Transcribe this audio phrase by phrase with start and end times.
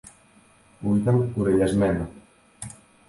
[0.79, 2.09] που ήταν κουρελιασμένα